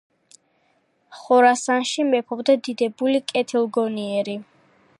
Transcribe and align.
ხორასანში 1.19 2.05
მეფობდა 2.07 2.55
დიდებული, 2.69 3.21
კეთილგონიერი. 3.33 4.35